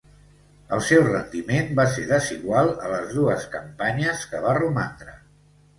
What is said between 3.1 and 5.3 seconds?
dues campanyes que va romandre.